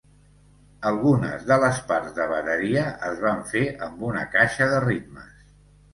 [0.91, 5.49] Algunes de les parts de bateria es van fer amb una caixa de ritmes.